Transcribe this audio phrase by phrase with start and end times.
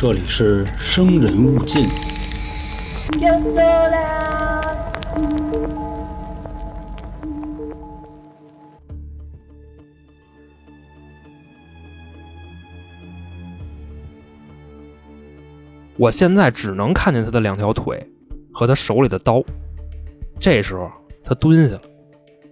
[0.00, 1.84] 这里是生人勿近。
[15.96, 18.00] 我现在只能看见他的两条腿
[18.52, 19.42] 和他手里的刀。
[20.38, 20.88] 这时候
[21.24, 21.82] 他蹲下了，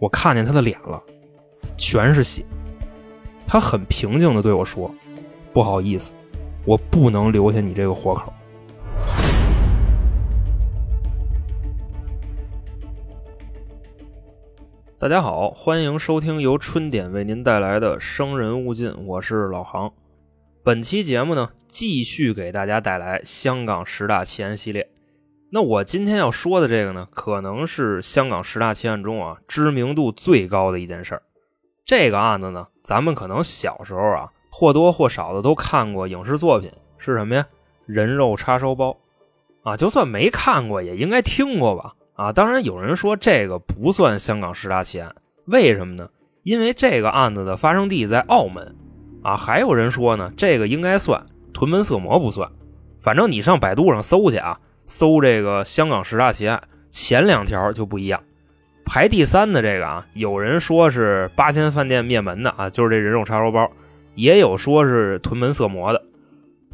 [0.01, 1.01] 我看见他的脸了，
[1.79, 2.45] 全是血。
[3.47, 4.93] 他很平静的对我说
[5.55, 6.13] ：“不好意思，
[6.66, 8.34] 我不能留下你这个活口。”
[14.98, 19.92] 大家好，欢迎收听由春点为您带来的《生人勿近》，我是老航。
[20.65, 24.91] 本期节目呢，继续给大家带来香港十大奇案系列。
[25.53, 31.23] 那我今天要说的这个呢，可能是香港十大奇案中啊知名度最高的一件事儿。
[31.84, 37.47] 这个案子呢，咱们可能小时候啊或多或少的都看过影视作品，是什么呀？
[37.84, 38.97] 人肉叉烧包
[39.62, 41.92] 啊，就算没看过，也应该听过吧？
[42.14, 46.08] 啊，当然有人说这个不算香港十大奇案，为什么呢？
[46.42, 48.75] 因为这个案子的发生地在澳门。
[49.22, 51.22] 啊，还有人说呢，这个应该算
[51.53, 52.50] 屯门色魔不算，
[52.98, 58.19] 反正你上百度上搜去啊，搜这个香港十大奇案，前两条就不一样。
[58.86, 63.70] 排第三的这个啊，有人说是八仙饭店灭门的啊，就是这人肉叉烧包，
[64.17, 66.03] 也有说是屯门色魔的。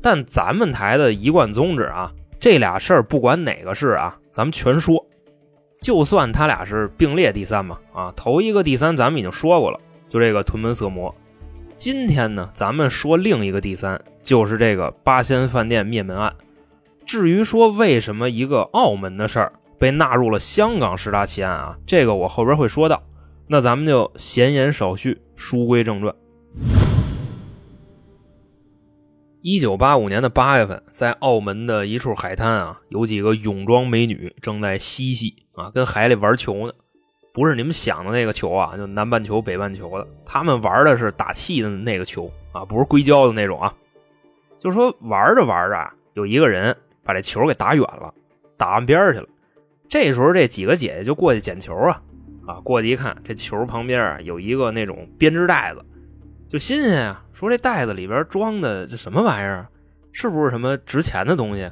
[0.01, 5.05] 但咱们台的一贯宗旨啊，这俩事儿不管哪个是啊，咱们全说，
[5.81, 11.15] 就算他俩是并列第三嘛啊，头一个第三咱们已经说过了，就这个屯门色魔。
[11.77, 16.35] 今天呢，咱们说另一个第三，就是这个八仙饭店灭门案。
[17.05, 23.03] 至于说为什么一个澳门的事儿被纳入了香港十大奇案啊，这个我后边会说到。
[23.49, 26.15] 那咱们就闲言少叙，书归正传。
[29.45, 36.73] 一九八五年的八月份，在澳门的一处海滩啊，有几个泳装美女正在嬉戏啊，跟海里玩球呢。
[37.33, 43.75] 不是你们想的那个球啊，就南半球、北半球的，他们玩的是打气的那个球啊，不是硅胶的那种啊。
[44.59, 48.15] 就说玩着玩着啊，有一个人把这球给打远了，
[48.57, 49.27] 打岸边去了。
[49.89, 52.01] 这时候这几个姐姐就过去捡球啊，
[52.47, 55.85] 啊，过去一看，这球旁边啊有一个那种编织袋子，
[56.53, 59.67] 就新鲜啊，说这袋子里边装的这什么玩意儿？
[60.13, 61.67] 是不是什么值钱的东西？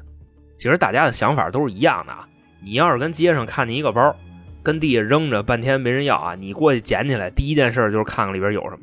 [0.56, 2.26] 其实大家的想法都是一样的啊。
[2.64, 4.16] 你要是跟街上看见一个包，
[4.62, 6.34] 跟地下扔着半天没人要啊！
[6.34, 8.78] 你过去捡起来，第一件事就是看看里边有什么。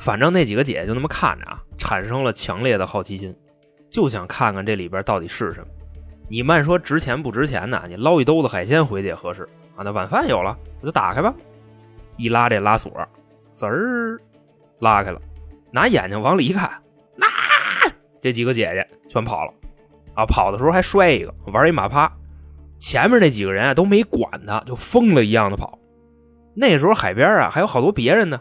[0.00, 3.36] 反正那几个姐姐就那么看着啊，产生了强烈的好奇心，
[3.90, 5.66] 就想看看这里边到底是什么。
[6.30, 7.82] 你慢说值钱不值钱呢？
[7.86, 9.46] 你捞一兜子海鲜回去也合适
[9.76, 9.84] 啊。
[9.84, 11.34] 那晚饭有了，我就打开吧。
[12.16, 12.90] 一拉这拉锁，
[13.50, 14.18] 滋儿
[14.80, 15.20] 拉开了，
[15.72, 16.70] 拿眼睛往里一看，
[17.16, 17.26] 那、
[18.22, 19.52] 这几个姐姐全跑了
[20.14, 20.24] 啊！
[20.26, 22.10] 跑的时候还摔一个，玩一马趴。
[22.78, 25.78] 前面那几个人啊都没管他，就疯了一样的跑。
[26.54, 28.40] 那时候海边啊还有好多别人呢，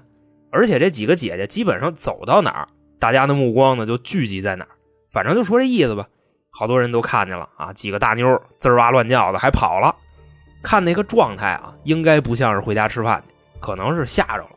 [0.52, 2.68] 而且这几个姐姐基本上走到哪儿，
[3.00, 4.70] 大家的目光呢就聚集在哪儿。
[5.12, 6.08] 反正就说这意思吧，
[6.52, 9.96] 好多人都看见了啊，几个大妞滋哇乱叫的还跑了。
[10.64, 14.50] 看那个状态啊，应该不像是回家吃饭去，可能是吓着了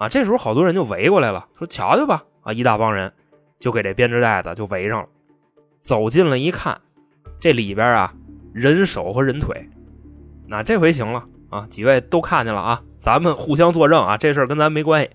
[0.00, 0.08] 啊。
[0.08, 3.12] 这时候好多人就围过来了，说瞧瞧吧啊，一大帮人
[3.60, 5.08] 就给这编织袋子就围上了。
[5.78, 6.80] 走近了一看，
[7.38, 8.12] 这里边啊。
[8.52, 9.64] 人手和人腿，
[10.48, 11.64] 那这回行了啊！
[11.70, 15.10] 几位都看见了啊，咱们互相作证啊，这事儿跟咱没关系。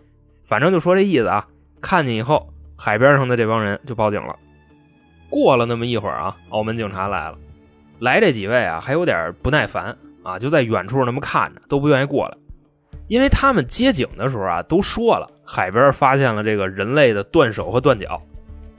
[0.45, 1.45] 反正就说这意思啊。
[1.81, 2.47] 看见以后，
[2.77, 4.33] 海边上的这帮人就报警了。
[5.29, 7.37] 过了那么一会儿啊，澳门警察来了。
[7.99, 12.37] 来这几位啊，还有点不耐烦啊，就在远处那么看着，都不愿意过来，
[13.07, 18.21] 因为他们接警的时候啊，都说了海边发现了这个人类的断手和断脚。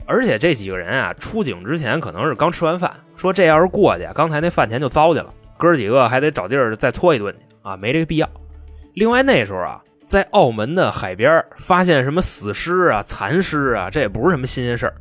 [0.05, 8.29] 而且这几个人啊，出警之前可能是刚吃完饭，说这要是过去，刚才那饭钱就糟践了，哥几个还得找地儿再搓一顿去啊，没这个必要。
[8.93, 14.95] 另外那时候啊，在澳门的海边发现什么死尸啊、残尸啊，这也不是什么新鲜事儿，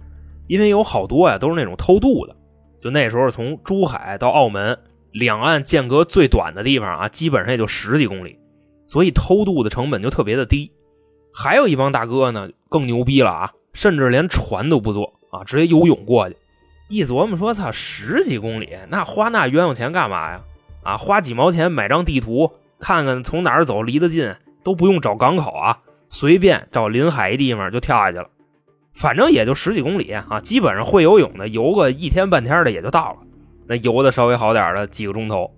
[0.48, 2.34] 因为有好多呀都是那种偷渡的。
[2.80, 4.76] 就那时候从珠海到澳门，
[5.12, 8.36] 两岸间隔最短的地方啊，基本上也就十几公里，
[8.86, 10.70] 所以偷渡的成本就特别的低。
[11.34, 13.52] 还有一帮大哥呢，更牛逼了啊！
[13.72, 16.36] 甚至连船都不坐啊，直接游泳过去。
[16.88, 20.40] 一琢磨说：“操，十几公里，那花那冤枉钱干嘛呀？
[20.82, 25.78] 啊，花几毛钱买张地图，看看从哪儿走离得近，都不用找港口啊，
[26.08, 28.28] 随便找临海一地方就跳下去了。
[28.94, 33.18] 反正也就十几公里啊，基本上会游泳的游个一天半天的也就到了。
[33.66, 35.52] 那游的稍微好点的几个钟头，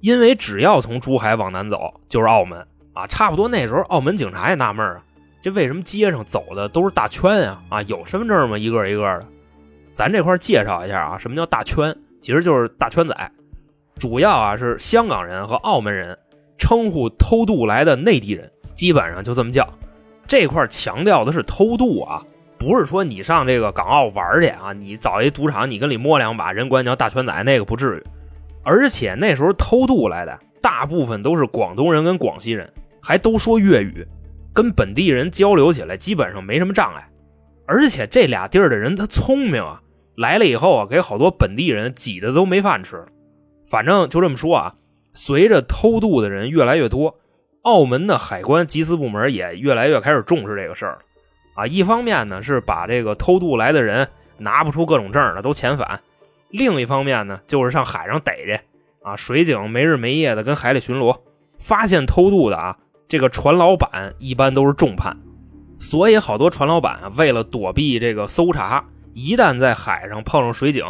[0.00, 2.58] 因为只要从珠海往南走就是澳门
[2.92, 5.02] 啊，差不多那时候澳门警察也纳闷啊。”
[5.42, 7.62] 这为什么街上走的都是大圈啊？
[7.68, 8.58] 啊，有身份证吗？
[8.58, 9.26] 一个一个的。
[9.92, 11.96] 咱这块介绍一下啊，什么叫大圈？
[12.20, 13.14] 其实就是大圈仔，
[13.96, 16.18] 主要啊是香港人和澳门人
[16.58, 19.64] 称呼偷渡来的内地人，基本上就这么叫。
[20.26, 22.20] 这块强调的是偷渡啊，
[22.58, 28.04] 不是说你上这个港澳玩去啊，你找一赌场，你跟里摸两把，人管你叫大圈仔，那个不至于。
[28.68, 32.68] 而且那时候偷渡来的大部分都是广东人跟广西人，
[33.00, 34.04] 还都说粤语，
[34.52, 37.08] 跟本地人交流起来基本上没什么障碍。
[37.64, 39.80] 而且这俩地儿的人他聪明啊。
[40.16, 43.04] 来了以后啊，给好多本地人挤的都没饭吃。
[43.70, 44.74] 反正就这么说啊，
[45.12, 47.14] 随着偷渡的人越来越多，
[47.62, 50.98] 澳门的海关缉私部门也越来越开始重视这个事儿了。
[51.54, 54.08] 啊，一方面呢是把这个偷渡来的人
[54.38, 56.00] 拿不出各种证的都遣返，
[56.56, 58.58] 另一方面呢就是上海上逮去。
[59.02, 61.16] 啊，水警没日没夜的跟海里巡逻，
[61.58, 62.76] 发现偷渡的啊，
[63.08, 65.16] 这个船老板一般都是重判。
[65.78, 68.84] 所以好多船老板为了躲避这个搜查。
[69.12, 70.84] 一旦在海上碰上水警，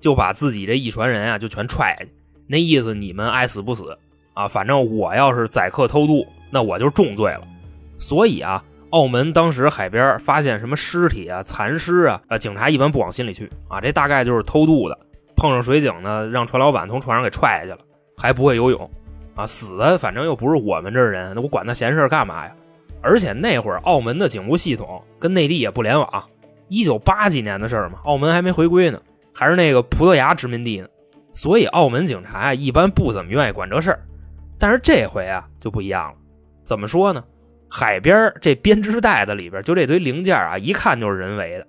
[0.00, 2.10] 就把自己这一船人啊就全踹下去。
[2.48, 3.96] 那意思你们爱死不死
[4.34, 4.48] 啊？
[4.48, 7.40] 反正我要是宰客偷渡，那我就重罪了。
[7.98, 13.80] 所以啊，澳门当时海边发现什么尸体啊、残尸啊，啊，警察一般不往心里去啊。
[13.80, 14.98] 这大概就是偷渡的，
[15.38, 17.78] 碰上水警呢，让船老板从船上给踹下去了，
[18.16, 18.90] 还不会游泳
[19.36, 22.52] 啊，死的反正又不是我们这人，那我管他闲事干嘛呀？
[23.00, 26.24] 而且那会儿澳门的警务系统跟内地也不联网。
[26.66, 29.00] 一九八几年的事儿嘛，澳门还没回归呢，
[29.32, 30.88] 还是那个葡萄牙殖民地呢，
[31.32, 34.00] 所以澳门警察啊一般不怎么愿意管这事儿。
[34.58, 36.16] 但是这回啊就不一样了，
[36.60, 37.22] 怎么说呢？
[37.70, 41.66] 海边这编织袋子里边就这堆零件啊，一看就是人为的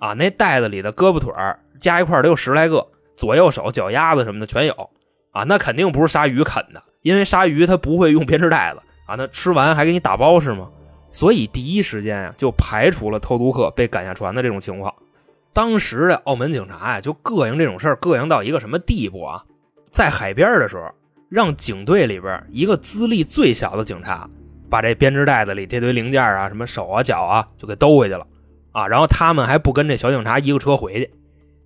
[0.00, 0.12] 啊。
[0.14, 1.32] 那袋子里的胳膊腿
[1.78, 2.86] 加一块得有十来个，
[3.16, 4.90] 左右手脚丫子什么的全有
[5.30, 5.44] 啊。
[5.44, 10.68] 那肯定不是鲨鱼啃的，因为鲨鱼它不会用编织袋子啊，那吃完还给你打包是吗？
[11.10, 14.94] 所以第一时间呀，就排除了偷渡客被赶下船的这种情况。
[15.52, 19.44] 当时的澳门警察呀，就膈应这种事儿，膈应到一个什么地步啊？
[19.90, 20.90] 在海边的时候，
[21.28, 24.26] 让警队里边一个资历最小的警察，
[24.70, 28.26] 把这编织袋子里这堆零件啊，什么手啊、脚啊，就给兜回去了
[28.72, 28.88] 啊。
[28.88, 31.10] 然后他们还不跟这小警察一个车回去。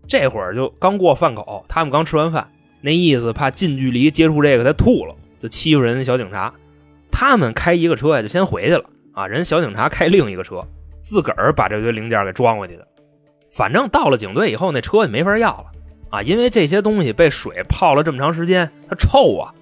[0.09, 2.49] 这会儿就刚过饭口，他们刚吃完饭，
[2.81, 6.53] 那意思怕近距离接触这个他吐了，就欺负人小警察。
[7.11, 8.85] 他们开一个车呀，就先回去了。
[9.13, 10.63] 啊，人小警察开另一个车，
[11.01, 12.87] 自个儿把这堆零件给装回去的。
[13.51, 15.67] 反正到了警队以后，那车就没法要了
[16.11, 19.53] 啊，因为这些东西被水泡了这么长时间，它臭啊。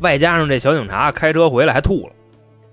[0.00, 2.12] 外加上这小警察开车回来还吐了，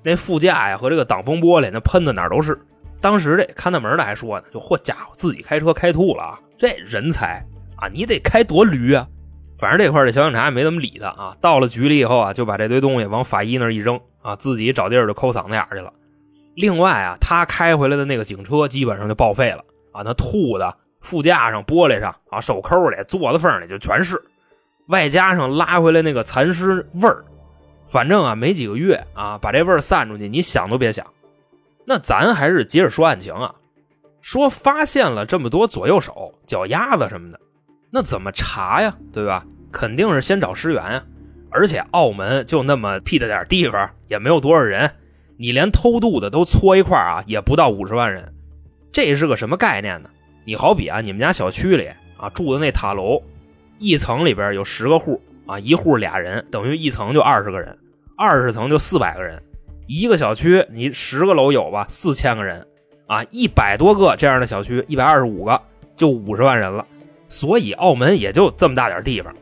[0.02, 2.60] 那副驾呀和这个挡风玻璃那喷的哪儿都是。
[3.00, 7.44] 当时这看大门的还说呢，就嚯家伙，自己开车开吐了啊，这人才
[7.76, 9.08] 啊，你得开多驴啊。
[9.58, 11.36] 反正这块这小警察也没怎么理他啊。
[11.42, 15.92] 到了局里以后啊，就把这堆东西往法医那一扔啊，自己找地儿就抠嗓子眼去了。
[16.54, 24.22] 另外啊，他开回来的那个警车基本上就报废了啊，那吐的副驾上、玻璃上啊、手抠里、座子缝里就全是，
[24.90, 27.26] 外加上拉回来那个残尸味儿，
[27.88, 31.04] 反正啊没几个月啊，把这味儿散出去，你想都别想。
[31.88, 33.56] 那咱还是接着说案情啊，
[34.22, 37.40] 说发现了这么多左右手、脚丫子什么的，
[37.92, 38.96] 那怎么查呀？
[39.12, 39.46] 对吧？
[39.72, 41.04] 肯定是先找尸源呀，
[41.50, 44.90] 而且澳门就那么屁大点地方，也没有多少人。
[45.38, 48.32] 你连偷渡的都搓一块啊，也不到五十万人，
[48.92, 50.10] 这是个什么概念呢？
[50.46, 53.22] 你好比啊，你们家小区里啊住的那塔楼，
[53.80, 57.76] 一层里边有十个户啊，一户俩人，等于一层就二十个人，
[58.16, 59.42] 二十层就四百个人，
[59.88, 62.68] 一个小区你十个楼有吧，四千个人
[63.12, 65.62] 啊，一百多个这样的小区，一百二十五个
[65.98, 66.88] 就五十万人了，
[67.28, 69.36] 所以澳门也就这么大点地方。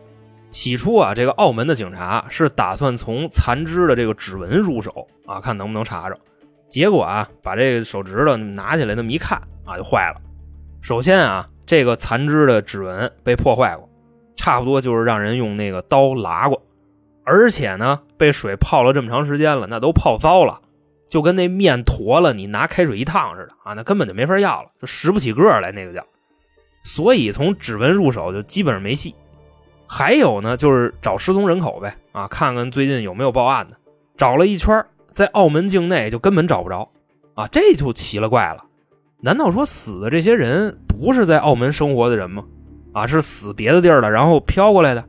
[0.50, 6.18] 起初啊，这个澳门的警察是打算从残肢的这个指纹入手啊，看能不能查着。
[6.68, 10.20] 结果啊，把这个手指头拿起来那么一看啊，就坏了。
[10.82, 13.88] 首先啊，这个残肢的指纹被破坏过，
[14.36, 16.60] 差不多就是让人用那个刀剌过，
[17.24, 20.60] 而且呢，被水泡了这么长时间了，那都泡糟了，
[21.10, 26.06] 就跟那面坨了，你拿开水一烫似的啊，那根本就没法要了，就拾不起个来，那个叫。
[26.84, 29.13] 所以从指纹入手就基本上没戏。
[29.88, 33.75] 还有呢，就是找失踪人口呗，啊，看看最近有没有报案的。
[34.16, 36.88] 找了一圈，在澳门境内就根本找不着，
[37.34, 38.63] 啊，这就奇了怪了。
[39.22, 42.46] 难道说死的这些人不是在澳门生活的人吗？
[42.94, 45.04] 啊，是死别的地儿了，然后飘过来的？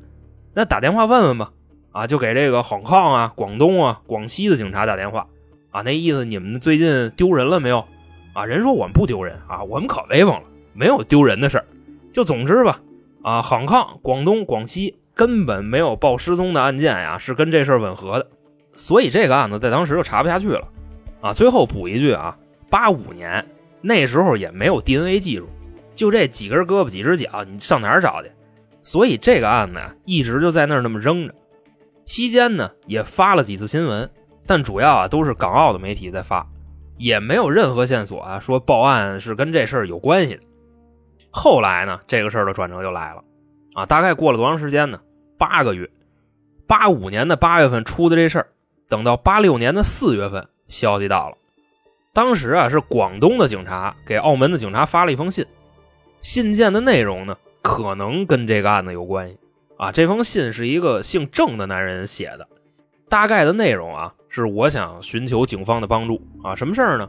[0.55, 1.53] 那打电话问问吧，
[1.93, 5.27] 啊，就给这个香港啊、广东啊、广西的警察打电话，
[5.71, 7.85] 啊，那意思你们最近丢人了没有？
[8.33, 11.65] 啊，人说我们不丢人啊，我们可威风了，没有丢人的事儿。
[12.13, 12.81] 就总之吧。
[13.23, 18.27] 啊，杭抗、广东、广西根本没有报失踪的案件呀，是跟这事儿吻合的，
[18.75, 20.67] 所以这个案子在当时就查不下去了。
[21.21, 22.37] 啊，最后补一句啊，
[22.71, 23.45] 八五年
[23.83, 25.47] 那时候也没有 DNA 技术，
[25.95, 28.31] 就这几根胳膊几只脚，你上哪儿找去？
[28.83, 31.35] 所以这个案子呀，一直就在那儿那么扔着。
[32.03, 34.09] 期间呢，也发了几次新闻，
[34.47, 36.47] 但主要啊都是港澳的媒体在发，
[36.97, 40.43] 也没有任何线索啊说报案是跟这事儿有关系的。
[41.31, 43.23] 后来呢，这个事儿的转折就来了，
[43.75, 45.01] 啊，大概过了多长时间呢？
[45.39, 45.89] 八个月。
[46.67, 48.47] 八五年的八月份出的这事儿，
[48.89, 51.37] 等到八六年的四月份，消息到了。
[52.13, 55.45] 当时啊，是广东的警察给澳门的警察发了一封信，
[56.21, 59.39] 信件的内容呢，可能跟这个案子有关系。
[59.79, 62.47] 啊，这封信是一个姓郑的男人写的，
[63.09, 66.57] 大概的内容啊，是我想寻求警方的帮助啊。
[66.57, 67.07] 什么事儿呢？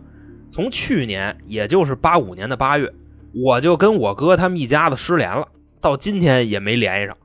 [0.51, 2.91] 从去年，也就是八五年的八月。
[3.33, 5.47] 我就跟我哥他们一家子失联了，
[5.79, 7.15] 到今天也没联系上，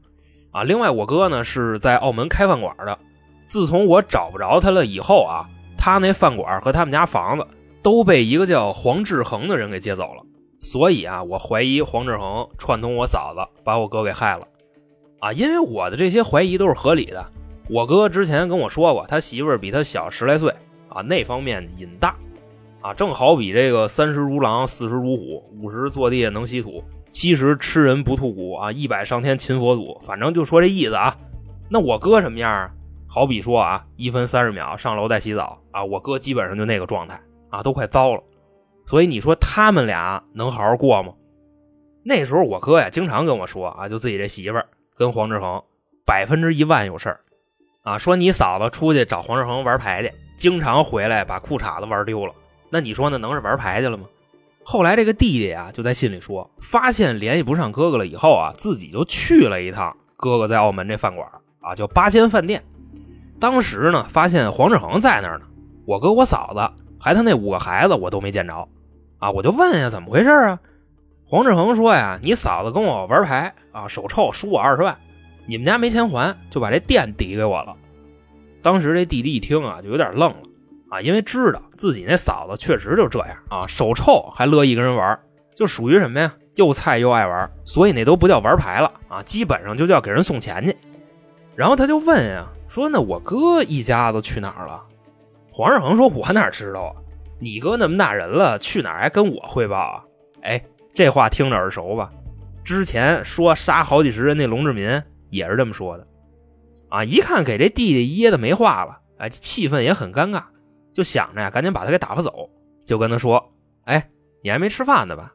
[0.53, 2.97] 啊，另外我哥呢是在澳门开饭馆的，
[3.49, 5.45] 自从我找不着他了以后啊，
[5.77, 7.45] 他那饭馆和他们家房子
[7.83, 10.23] 都被一个叫黄志恒的人给接走了，
[10.61, 14.47] 所以啊，我怀疑黄志恒串通我嫂子把我哥给害了，
[15.19, 17.27] 啊，因为我的这些怀疑都是合理的，
[17.69, 20.55] 我哥之前跟我说过，他媳妇儿比他小十来岁，
[20.89, 22.17] 啊，那方面瘾大。
[22.81, 31.17] 啊，正好比这个三十如狼，四十如虎，五十坐地能吸土，七十吃人不吐骨啊，一百上天擒佛祖，反正就说这意思啊。
[31.69, 32.71] 那我哥什么样啊？
[33.09, 37.21] 好比说啊，一分三十秒上楼再洗澡啊，我哥基本上就那个状态
[37.51, 38.23] 啊，都快糟了。
[38.85, 41.13] 所以你说他们俩能好好过吗？
[42.05, 45.61] 那时候我哥呀，经常跟我说啊，就自己这媳妇儿跟黄志恒
[46.05, 47.19] 百分之一万有事儿
[47.87, 52.33] 啊，说你嫂子出去找黄志恒玩牌去，经常回来把裤衩子玩丢了。
[52.69, 54.07] 那你说那能是玩牌去了吗？
[54.65, 61.29] 后来这个弟弟啊，就在信里说，发现联系不上哥哥了以后啊，自己就去了一趟哥哥在澳门这饭馆
[61.61, 62.61] 啊，叫八仙饭店。
[63.39, 65.45] 当时呢，发现黄志恒在那儿呢，
[65.87, 68.69] 我哥、我嫂子还他那五个孩子我都没见着
[69.21, 70.59] 啊，我就问呀，怎么回事啊？
[71.25, 74.99] 黄志恒说呀，你嫂子跟我玩牌啊，手臭输我二十万，
[75.47, 77.75] 你们家没钱还，就把这店抵给我了。
[78.63, 80.37] 当时这弟弟一听啊，就有点愣了。
[80.89, 85.19] 啊，因为知道自己那嫂子确实就这样啊，手臭还乐意跟人玩，
[85.55, 86.33] 就属于什么呀？
[86.55, 90.77] 又菜又爱玩，所以那都不叫玩牌了啊，基本上就叫给人送钱去。
[91.55, 94.83] 然后他就问呀，说那我哥一家子去哪儿了？
[95.51, 96.93] 黄志恒说：“我哪知道啊？
[97.39, 100.03] 你哥那么大人了，去哪儿还跟我汇报啊？”
[100.43, 100.63] 哎，
[100.95, 102.11] 这话听着耳熟吧？
[102.63, 105.03] 之前说杀好几十人那龙志民
[105.37, 106.07] 也是这么说的
[106.89, 107.05] 啊！
[107.05, 110.43] 一看给这弟弟噎的没话了，哎，气氛也很尴尬。
[110.93, 112.49] 就想着呀，赶紧把他给打发走，
[112.87, 113.53] 就跟他说
[113.85, 114.09] ：“哎，
[114.43, 115.33] 你还没吃饭呢吧？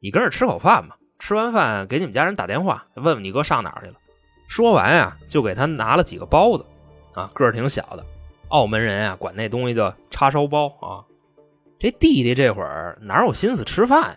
[0.00, 0.96] 你跟这吃口饭吧。
[1.18, 3.94] 吃完饭给你们家人打电话，问问你哥上哪儿去了。”
[4.48, 6.64] 说完呀，就给他拿了几个包子，
[7.14, 8.04] 啊，个儿挺小的，
[8.48, 11.04] 澳门人啊管那东西叫叉烧包啊。
[11.78, 14.16] 这弟弟这会儿哪有心思吃饭呀？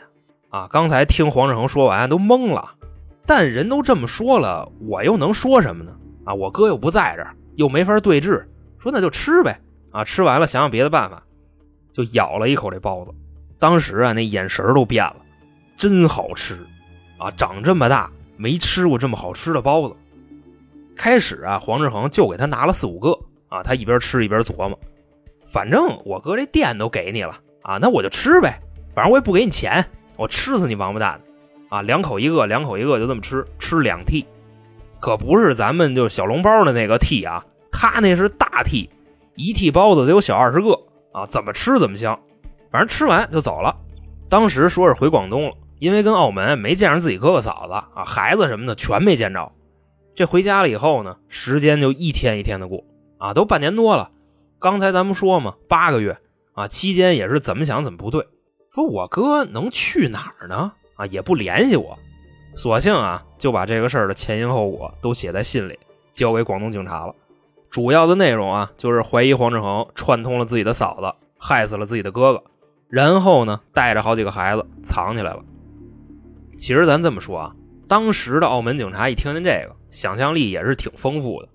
[0.49, 2.75] 啊，刚才听黄志恒说完都懵了，
[3.25, 5.95] 但人都这么说了，我又能说什么呢？
[6.25, 8.43] 啊，我哥又不在这儿，又没法对峙，
[8.77, 9.59] 说那就吃呗。
[9.91, 11.23] 啊，吃完了，想想别的办法，
[11.91, 13.11] 就咬了一口这包子。
[13.57, 15.15] 当时啊，那眼神都变了，
[15.77, 16.55] 真好吃
[17.17, 17.31] 啊！
[17.31, 19.95] 长这么大没吃过这么好吃的包子。
[20.95, 23.17] 开始啊，黄志恒就给他拿了四五个
[23.47, 24.77] 啊，他一边吃一边琢磨，
[25.45, 28.59] 反正我哥这店都给你了啊，那我就吃呗，
[28.93, 29.85] 反正我也不给你钱，
[30.17, 31.21] 我吃死你王八蛋！
[31.69, 34.25] 啊，两口一个，两口一个，就这么吃，吃两屉，
[34.99, 38.89] 可不是咱们就小笼包的那个屉啊，他那是大屉。
[39.35, 40.71] 一屉包子得有小二十个
[41.11, 42.17] 啊，怎么吃怎么香，
[42.71, 43.75] 反正吃完就走了。
[44.29, 49.51] 当时说是回广东了，因为跟澳门没见着自己哥哥嫂子啊，孩子什么的全没见着。
[50.15, 52.81] 这回家了以后呢，时间就一天一天的过
[53.17, 54.09] 啊，都半年多了。
[54.57, 56.17] 刚才咱们说嘛，八个月
[56.53, 58.25] 啊，期间也是怎么想怎么不对，
[58.71, 60.71] 说我哥能去哪儿呢？
[60.95, 61.97] 啊，也不联系我，
[62.55, 65.77] 索性啊就把这个事儿的前因后果都写在信里，
[66.11, 67.13] 交给广东警察了。
[67.69, 72.43] 主要的内容啊，就是怀疑黄志恒串通了自己的嫂子，害死了自己的哥哥，
[72.87, 75.43] 然后呢，带着好几个孩子藏起来了。
[76.57, 77.55] 其实咱这么说啊，
[77.87, 81.49] 当时的澳门警察一听见这个，想象力也是挺丰富的，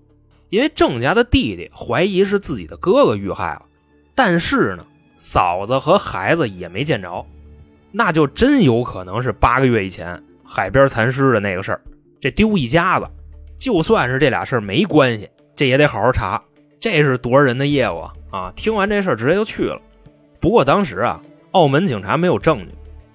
[0.49, 3.63] 因为郑家的弟弟怀疑是自己的哥哥遇害了，
[4.13, 7.25] 但是呢，嫂子和孩子也没见着，
[7.91, 11.81] 那就真有可能是八个月以前海边残尸的那个事儿，
[12.19, 13.07] 这丢一家子，
[13.57, 15.29] 就算是这俩事儿没关系。
[15.53, 16.41] 这也得好好查，
[16.79, 18.13] 这是多少人的业务啊！
[18.31, 19.79] 啊，听完这事儿直接就去了。
[20.39, 21.21] 不过当时啊，
[21.51, 22.69] 澳门警察没有证据，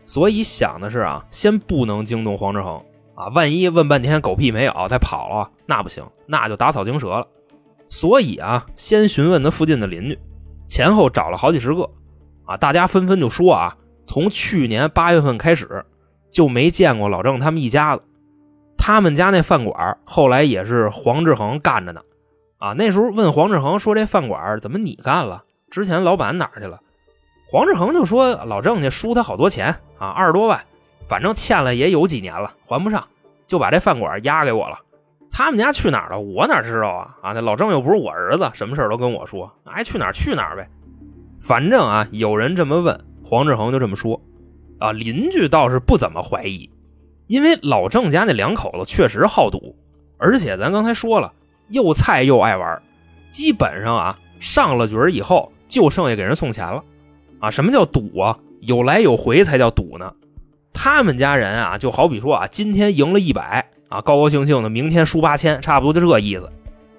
[0.05, 2.81] 所以想的是啊，先不能惊动黄志恒
[3.17, 7.27] 啊，万一问半天狗屁没有，再跑了那不行，那就打草惊蛇了。
[7.89, 10.19] 所以啊，先询问他附近的邻居，
[10.69, 11.91] 前后找了好几十个
[12.45, 13.77] 啊，大家纷纷就说啊，
[14.17, 15.85] 从去年八月份开始，
[16.31, 18.03] 就没见过老郑他们一家子。
[18.79, 22.01] 他们家那饭馆后来也是黄志恒干着呢。
[22.57, 25.45] 啊，那时候问黄志恒说：“这饭馆怎么你干了？
[25.71, 26.81] 之前老板哪儿去了？”
[27.53, 29.67] 黄志恒就说：“老郑家输他好多钱
[29.99, 30.59] 啊，二十多万，
[31.07, 33.07] 反正欠了也有几年了，还不上，
[33.47, 34.79] 就把这饭馆押给我了。
[35.31, 36.19] 他们家去哪儿了？
[36.19, 37.15] 我哪知道啊？
[37.21, 40.67] 啊，那老郑又不是我儿子，什么事都跟我说，爱去哪儿去哪儿呗。
[41.39, 44.19] 反正啊，有人这么问，黄志恒就这么说。
[44.79, 46.71] 啊，邻居倒是不怎么怀疑，
[47.27, 49.75] 因为老郑家那两口子确实好赌，
[50.17, 51.33] 而且咱刚才说了。”
[51.69, 52.81] 又菜又爱玩，
[53.29, 56.81] 基本上啊上了局以后就剩下给人送钱了，
[57.41, 58.39] 啊什么叫赌啊？
[58.61, 60.15] 有来有回才叫赌呢。
[60.73, 66.49] 他们家人啊就好比说啊今天赢了一百啊高高兴兴的，明天输八千，差不多就这意思。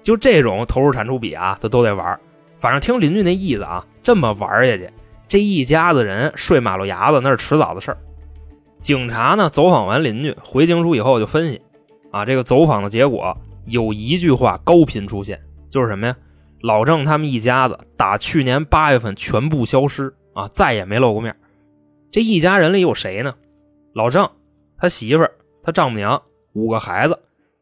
[0.02, 2.20] 就这种投入产出比啊，他都得玩。
[2.58, 4.90] 反正听邻居那意思啊，这么玩下去，
[5.28, 7.98] 这一家子人睡马路牙子那是迟早的事儿。
[8.80, 11.60] 警察呢走访完邻居回警署以后就分析，
[12.10, 13.36] 啊这个走访的结果。
[13.66, 15.38] 有一句话高频出现，
[15.70, 16.16] 就是什么呀？
[16.62, 21.36] 老郑他们一家子打去年八月份全部消失啊，再也没露过面。
[22.10, 23.34] 这一家人里有谁呢？
[23.94, 24.26] 老郑、
[24.78, 25.28] 他媳妇、
[25.62, 26.22] 他丈母娘、
[26.54, 27.18] 五个孩子，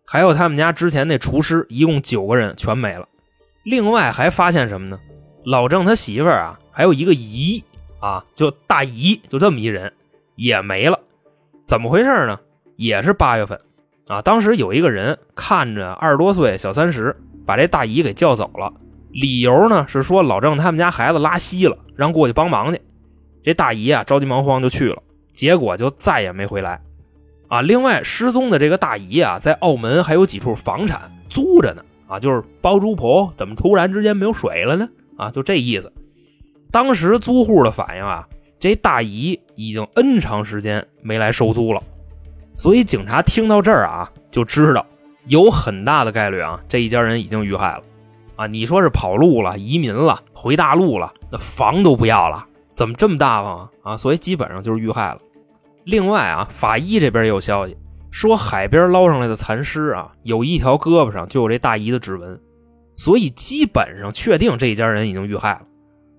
[0.06, 3.08] 还有他们家之前那厨师，一共九个人全没了。
[3.64, 4.98] 另外还发现什么呢？
[5.46, 7.62] 老郑他媳妇儿啊，还有一个姨
[8.00, 9.92] 啊，就大姨，就这么一人
[10.34, 10.98] 也没了。
[11.64, 12.36] 怎么回事呢？
[12.74, 13.56] 也是八月份。
[14.08, 18.72] 啊，当时有一个人看着二十多岁小三十，把这大姨给叫走了，
[19.12, 22.82] 理由呢是说老郑他们家孩子拉稀了，让过去帮忙去。
[23.44, 25.00] 这大姨啊着急忙慌就去了，
[25.32, 26.82] 结果就再也没回来。
[27.46, 31.84] 啊，另外失踪的这个大姨啊，在澳门还有几处房产租着呢。
[32.08, 34.88] 啊，就是包租婆怎么突然之间没有水了呢？
[35.16, 35.92] 啊，就这意思。
[36.70, 38.26] 当时租户的反应啊，
[38.58, 41.82] 这大姨已经 N 长时间没来收租了。
[42.56, 44.84] 所以警察听到这儿啊，就知道
[45.26, 47.82] 有很大的概率啊，这一家人已经遇害了，
[48.36, 53.70] 啊，你说是跑路了、移民了、回大陆了，那房都不要了，怎么这么大方啊？
[53.82, 55.20] 啊，所以基本上就是遇害了。
[55.84, 57.76] 另外啊，法医这边也有消息
[58.10, 62.40] 说，海边捞上来的残尸啊，有一条胳膊上就有这大姨的指纹，
[62.96, 65.62] 所以基本上确定这一家人已经遇害了。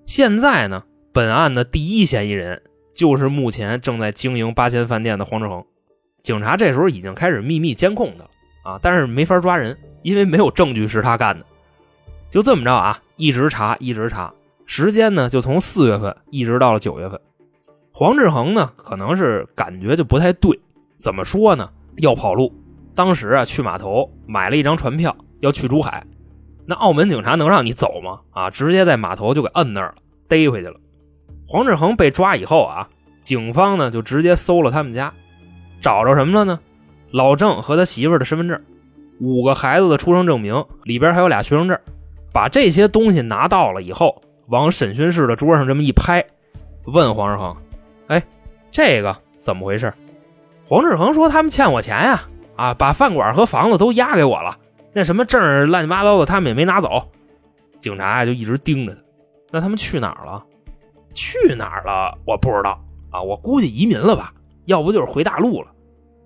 [0.05, 2.61] 现在呢，本案的第一嫌疑人
[2.95, 5.63] 就是目前正在经营八仙饭店的黄志恒。
[6.23, 8.29] 警察这时候已经开始秘密监控他了
[8.63, 11.45] 啊，但是没法抓人，因为没有证据是他干的。
[12.29, 14.33] 就这么着啊，一直查，一直查，
[14.65, 17.19] 时间呢就从四月份一直到了九月份。
[17.91, 20.59] 黄志恒呢，可能是感觉就不太对，
[20.97, 21.69] 怎么说呢？
[21.97, 22.53] 要跑路。
[22.93, 26.05] 当时啊，去码头买了一张船票，要去珠海。
[26.69, 28.19] 那澳门警察能让你走吗？
[28.31, 29.95] 啊，直接在码头就给摁那儿了，
[30.27, 30.75] 逮回去了。
[31.47, 32.85] 黄志恒被抓以后啊，
[33.21, 35.13] 警方呢就直接搜了他们家。
[35.81, 36.59] 找着什么了呢？
[37.11, 38.61] 老郑和他媳妇的身份证，
[39.21, 41.79] 五个孩子的出生证明，里边还有俩学生证。
[42.33, 46.21] 把这些东西拿到了以后，往审讯室的桌上这么一拍，
[46.83, 47.55] 问黄志恒
[48.07, 48.21] ：“哎，
[48.69, 49.93] 这个怎么回事？”
[50.67, 52.23] 黄志恒说：“他们欠我钱呀，
[52.57, 54.57] 啊，把饭馆和房子都押给我了。
[54.97, 57.07] 那什么证乱七八糟的，他们也没拿走。”
[57.79, 59.01] 警察呀就一直盯着他。
[59.51, 60.43] 那他们去哪儿了？
[61.13, 62.17] 去哪儿了？
[62.25, 64.33] 我不知道啊，我估计移民了吧。
[64.65, 65.67] 要不就是回大陆了。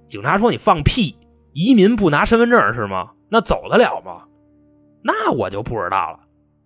[0.07, 1.13] 警察说：“你放屁！
[1.51, 3.11] 移民不拿身份证是吗？
[3.27, 4.23] 那走得了吗？
[5.03, 6.19] 那我就不知道了。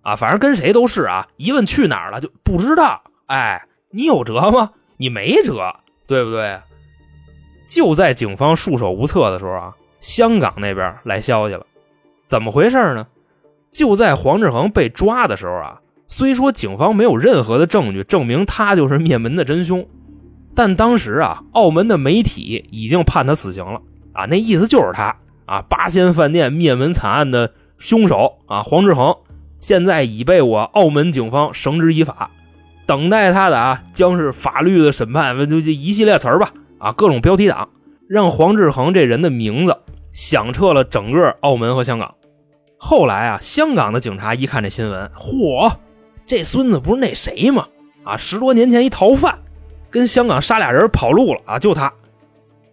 [0.04, 1.28] 啊，反正跟谁都是啊。
[1.38, 3.02] 一问去哪儿了就不知道。
[3.26, 4.74] 哎，你有辙吗？
[4.98, 5.74] 你没辙，
[6.06, 6.62] 对不对？
[7.68, 11.66] 就在警方束手无策的时候啊，香港那边来消息了。
[12.26, 13.08] 怎么回事呢？
[13.72, 19.86] 就在黄志恒被抓的时候啊，虽说警方没有任何的证据证明他就是灭门的真凶。”
[20.56, 23.82] 但当时啊，澳门的媒体已经判他死刑了
[24.14, 25.14] 啊，那意思就是他
[25.46, 29.14] 啊，八仙饭店灭门惨案的凶手啊，黄志恒，
[29.60, 32.32] 现在已被我澳门警方绳之以法，
[32.86, 37.68] 等待他的啊，将是法律的审判，就这一系列词儿吧啊，各种标题党，
[38.08, 39.78] 让黄志恒这人的名字
[40.16, 42.16] 响彻了整个澳门和香港。
[42.78, 45.70] 后来啊，香港的警察一看这新闻，嚯，
[46.26, 47.68] 这孙子不是那谁吗？
[48.06, 49.38] 啊，十多年前一逃犯。
[49.92, 51.60] 跟香港杀俩人跑路了啊！
[51.60, 51.92] 就他，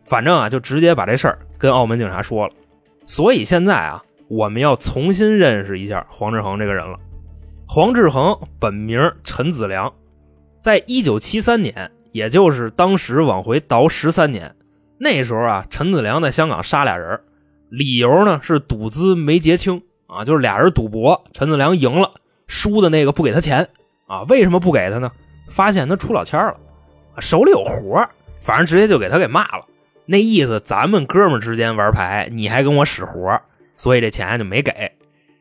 [0.04, 2.52] 反正啊，就直接把这事儿跟澳门警察说了。
[3.06, 6.96] 所以现在啊，我们要重新认识一下黄志恒这个人了。
[7.66, 9.92] 黄志恒本名陈子良，
[10.60, 14.54] 在一九七三年，也就是当时往回倒十三年，
[14.98, 17.20] 那时候啊，陈子良在香港杀俩人，
[17.72, 22.10] 理由呢是赌资没结清啊，就是俩人赌博，陈子良赢了，
[22.46, 23.66] 输的那个不给他钱
[24.06, 24.24] 啊。
[24.28, 25.10] 为什么不给他呢？
[25.48, 26.54] 发现他出老千了。
[27.18, 28.06] 手里有活
[28.40, 29.64] 反正直接就给他给骂了，
[30.04, 33.40] 那意思咱们哥们之间玩牌，你还跟我使活，
[33.78, 34.92] 所以这钱就没给。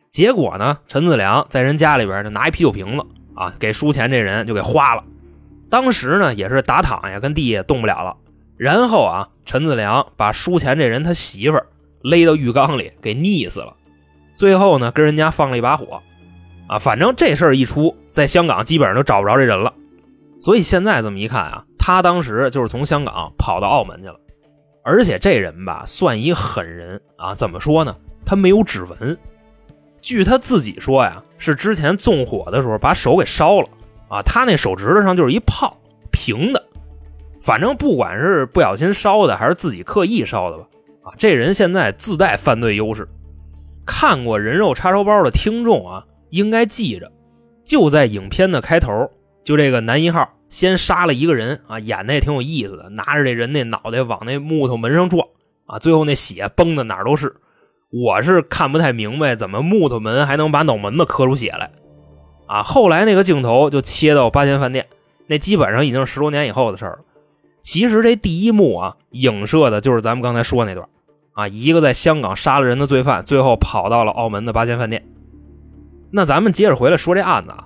[0.09, 5.03] 结果呢，陈子良在人家里边就拿一啤酒瓶子啊，给输钱这人就给花了。
[5.69, 8.15] 当时呢，也是打躺下，跟地下动不了了。
[8.55, 11.65] 然后啊，陈子良把输钱这人他媳妇儿
[12.03, 13.75] 勒到浴缸里给溺死了。
[14.33, 16.01] 最后呢，跟人家放了一把火。
[16.67, 19.73] 啊，反正这事儿一出，在香港基本上都找不着这人了。
[20.39, 24.15] 所以现在这么一看啊，他当时就是从香港跑到澳门去了。
[24.83, 27.35] 而且这人吧，算一狠人啊。
[27.35, 27.95] 怎么说呢？
[28.25, 29.17] 他没有指纹。
[29.99, 33.67] 据他自己说呀，是之前纵火的时候把手给烧了
[34.07, 34.21] 啊。
[34.23, 35.77] 他那手指头上就是一泡
[36.09, 36.65] 平的。
[37.41, 40.65] 反正不管是不小心烧的，还是自己刻意烧的吧，
[41.03, 43.07] 啊，这人现在自带犯罪优势。
[43.85, 46.05] 看过人肉叉烧包的听众啊。
[46.31, 47.11] 应该记着，
[47.65, 49.11] 就在影片的开头，
[49.43, 55.27] 就这个男一号先杀了一个人啊，演的也挺有意思的，拿着这人那脑袋往那木头门上撞
[55.65, 57.35] 啊，最后那血崩的哪都是。
[57.91, 61.69] 我是看不太明白，怎么木头门还能把脑门子磕出血来
[62.47, 62.63] 啊？
[62.63, 64.87] 后来那个镜头就切到八仙饭店，
[65.27, 66.99] 那基本上已经是十多年以后的事了。
[67.61, 70.87] 其实这第一幕啊，影射的就是咱们刚才说那段
[71.33, 75.05] 啊，一个在香港杀了人的罪犯，最后跑到了澳门的八仙饭店。
[76.11, 77.65] 那咱们接着回来说这案子啊，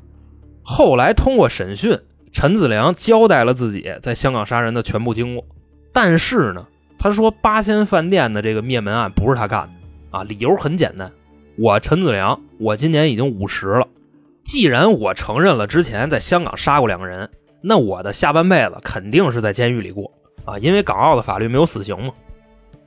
[0.64, 1.98] 后来通过审讯，
[2.32, 5.44] 陈子良交代了自己在香港杀人的全部经过，
[5.92, 6.68] 但是呢，
[7.00, 9.78] 他说八仙饭店的这个灭门案不是他干的
[10.12, 11.12] 啊，理由很简单，
[11.58, 13.88] 我陈子良，我今年已经五十了，
[14.44, 17.28] 既然我承认了之前在香港杀过两个人，
[17.68, 20.12] 那我的下半辈子肯定是在监狱里过
[20.46, 22.14] 啊，因为港澳的法律没有死刑嘛。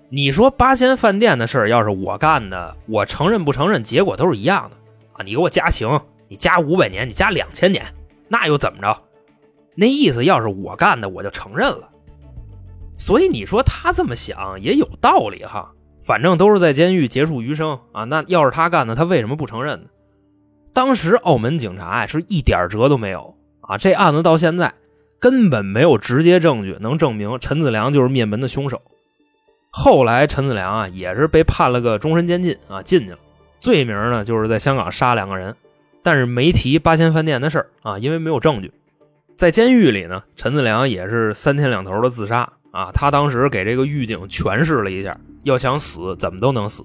[0.09, 4.77] 你说八仙饭店的事儿要是我干的，我承认不承认，结果都是一样的
[5.15, 5.25] 啊。
[5.25, 7.85] 你给我加刑，你加五百年，你加两千年，
[8.29, 8.97] 那又怎么着？
[9.75, 11.89] 那意思要是我干的，我就承认了。
[12.97, 15.73] 所以你说他这么想也有道理哈。
[16.01, 18.05] 反正都是在监狱结束余生啊。
[18.05, 19.89] 那要是他干的，他为什么不承认呢？
[20.73, 23.35] 当时澳门警察呀是一点辙都没有
[23.69, 23.79] 啊。
[23.79, 24.75] 这案子到现在
[25.21, 28.83] 根本没有直接证据能证明陈子良就是灭门的凶手。
[29.71, 33.19] 后来陈子良啊也是被判了个终身监禁啊，进去了。
[33.61, 35.55] 罪名呢，就是在香港杀两个人，
[36.03, 38.73] 但是没提八仙饭店的事儿啊，因为没有证据。
[39.37, 42.91] 在监狱里呢，陈子良也是三天两头的自杀啊。
[42.93, 46.83] 他当时给这个狱警诠释了一下，要想死怎么都能死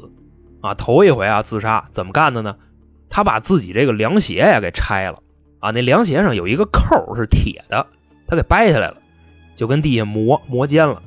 [0.62, 0.74] 啊。
[0.74, 2.56] 头一回啊自杀怎么干的呢？
[3.10, 5.20] 他把自己这个凉鞋呀给拆了
[5.64, 7.88] 啊，那凉鞋上有一个扣是铁的，
[8.28, 8.98] 他给掰下来了，
[9.56, 11.02] 就跟地下磨磨尖了，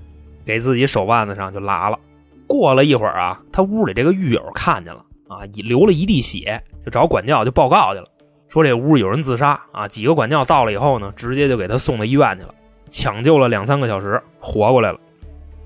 [0.46, 1.98] 给自己手腕子上就拉了。
[2.46, 5.04] 过了一会儿啊，他屋里这个狱友看见了。
[5.28, 8.06] 啊，流了一地血，就找管教就报告去了，
[8.48, 9.88] 说这屋有人自杀啊。
[9.88, 12.54] 几个管教到了以后呢，直接就给他送到医院去了，
[12.88, 15.00] 抢救了两三个小时，活过来了。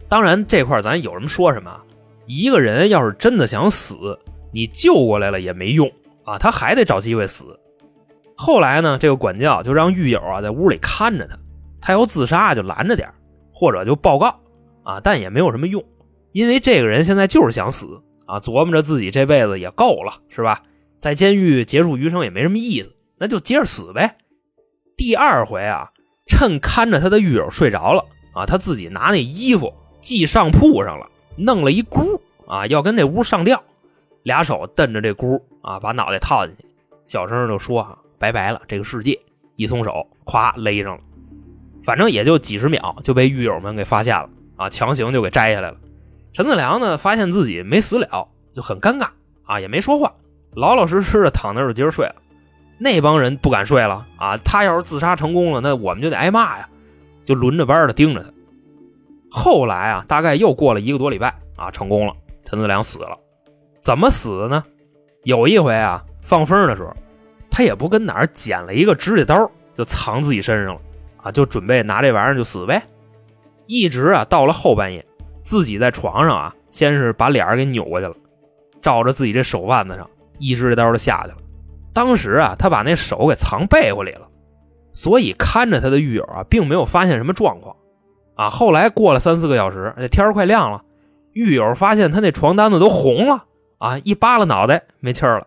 [0.08, 1.70] 当然这块咱有什么说什么，
[2.24, 4.18] 一个人要是真的想死，
[4.50, 5.86] 你救过来了也没用
[6.24, 7.59] 啊，他还得找机会死。
[8.42, 11.36] 后来呢，这个管教就让狱友啊在屋里看着他，
[11.78, 13.06] 他要自杀就拦着点
[13.52, 14.34] 或者就报告
[14.82, 15.84] 啊，但也没有什么用，
[16.32, 18.00] 因为这个人现在就是想死。
[18.24, 20.62] 啊，琢磨着自己这辈子也够了，是吧？
[20.98, 24.16] 在监狱结束余生也没什么意思，那就接着死呗。
[24.96, 25.90] 第二回啊，
[26.28, 33.62] 趁看着他的狱友睡着了啊，他自己拿那衣服系上铺上了，弄了一箍啊，要跟这屋上吊，
[34.22, 36.64] 俩手蹬着这箍啊，把脑袋套进去，
[37.06, 39.18] 小声就说：“啊，拜拜了，这个世界。”
[39.56, 41.02] 一松手，咵勒上了，
[41.82, 45.76] 反正也就几十秒就被狱友们给发现了啊，强行就给摘下来了。
[46.32, 49.08] 陈子良呢，发现自己没死了，就很尴尬
[49.44, 50.10] 啊，也没说话，
[50.54, 52.14] 老老实实的躺那儿就接着睡了。
[52.78, 56.66] 那帮人不敢睡了啊，他要是自杀成功了，那我们就得挨骂呀，
[57.22, 58.30] 就轮着班的盯着他。
[59.30, 62.14] 后来啊，大概又过了一个多礼拜啊，成功了，
[62.46, 63.18] 陈子良死了。
[63.78, 64.64] 怎么死的呢？
[65.24, 66.96] 有一回啊，放风的时候，
[67.60, 70.80] 他也不跟哪儿捡了一个指甲刀，就藏自己身上了
[71.18, 72.82] 啊，就准备拿这玩意儿就死呗。
[73.66, 75.04] 一直啊，到了后半夜。
[75.42, 78.14] 自己在床上啊，先是把脸给扭过去了，
[78.80, 81.36] 照着自己这手腕子上，一支刀就下去了。
[81.92, 84.26] 当时啊，他把那手给藏被窝里了，
[84.94, 87.76] 所以看着他的狱友啊，并没有发现什么状况。
[88.36, 90.82] 啊，后来过了三四个小时，这天快亮了，
[91.34, 93.44] 狱友发现他那床单子都红了
[93.76, 95.46] 啊，一扒拉脑袋没气儿了。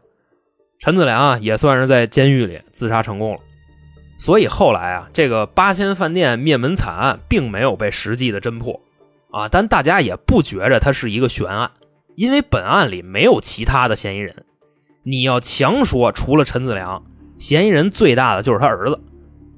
[0.84, 3.40] 陈子良啊，也算是在监狱里自杀成功了。
[4.18, 8.78] 所以后来啊，这个八仙饭店灭门惨案并没有被实际的侦破。
[9.32, 11.72] 啊，但大家也不觉着它是一个悬案，
[12.16, 14.44] 因为本案里没有其他的嫌疑人。
[15.04, 17.02] 你要强说，除了陈子良，
[17.38, 19.00] 嫌疑人最大的就是他儿子，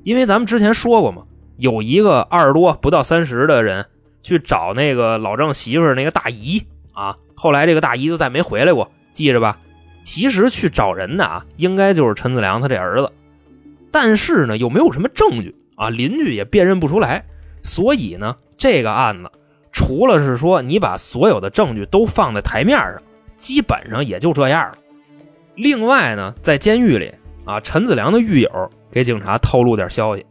[0.04, 1.24] 因为咱们之前说过嘛，
[1.58, 3.84] 有一个二十多不到三十的人
[4.22, 7.18] 去找那个老郑媳妇那个大姨啊。
[7.34, 9.58] 后来这个大姨就再没回来过，记着吧。
[10.06, 13.12] 其实去找人的啊，应该就是陈子良他这儿子，
[13.92, 17.26] 但是呢，又没有什么证据啊，邻居也辨认不出来。
[17.64, 19.32] 所以呢，这个案子
[19.72, 23.02] 除了是说你把所有的证据都放在台面上，
[23.36, 24.78] 基本上也就这样了。
[25.56, 27.12] 另外呢，在监狱里
[27.44, 30.24] 啊，陈子良的狱友给警察透露点消息，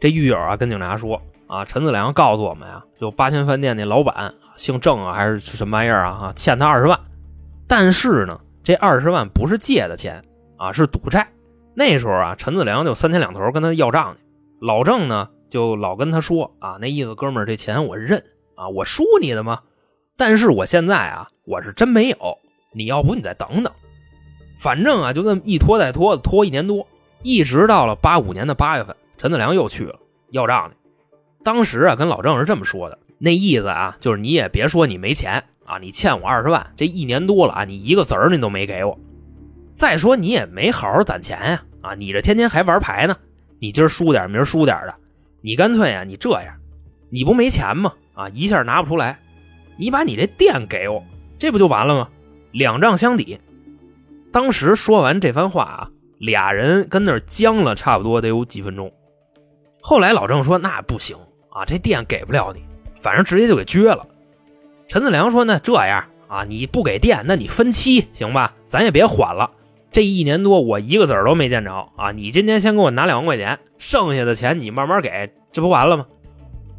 [0.00, 6.98] 这狱友啊跟警察说啊，陈子良告诉我们呀，就八千饭店那老板姓郑啊，还是什么玩意儿啊，欠他二十万，
[7.68, 8.40] 但是呢。
[8.64, 10.24] 这二十万不是借的钱
[10.56, 11.28] 啊，是赌债。
[11.74, 14.20] 那时候啊，陈子良就三天两头跟他要账去。
[14.60, 18.22] 老郑呢，就老跟他说啊，那意思，哥们儿，这钱我认
[18.54, 19.60] 啊，我输你的吗？
[20.16, 22.16] 但是我现在啊，我是真没有。
[22.72, 23.72] 你要不你再等等，
[24.58, 26.86] 反正啊，就这么一拖再拖，拖一年多，
[27.22, 29.98] 一直到了八五年的八月份，陈子良又去了
[30.30, 30.76] 要账去。
[31.44, 35.44] 当时啊，跟老郑是这么说的，那意思啊，就是你也别说你没钱。
[35.64, 38.98] 啊，你欠我二十万，这一年多了啊，你一个子儿你都没给我。
[39.74, 43.16] 再说你也没好好攒钱呀，啊，你这天天还玩牌呢，
[43.58, 44.94] 你今儿输点，明儿输点的，
[45.40, 46.54] 你干脆呀，你这样，
[47.10, 47.92] 你不没钱吗？
[48.14, 49.18] 啊，一下拿不出来，
[49.76, 51.02] 你把你这店给我，
[51.38, 52.08] 这不就完了吗？
[52.52, 53.40] 两账相抵。
[54.30, 58.92] 当时说完这番话啊，俩人跟那儿僵了差不多得有几分钟。
[59.80, 61.16] 后来老郑说那不行
[61.50, 62.62] 啊，这店给不了你，
[63.00, 64.06] 反正直接就给撅了。
[64.86, 68.54] 陈子良说：“那这样啊，你不给电，那你分期行吧？
[68.66, 69.50] 咱也别缓了。
[69.90, 72.10] 这一年多我一个子儿都没见着啊！
[72.10, 76.06] 你今天先给我拿两万块钱，剩下的钱你慢慢给，这不完了吗？”